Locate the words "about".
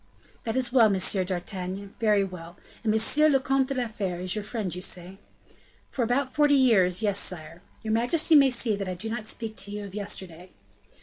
6.01-6.33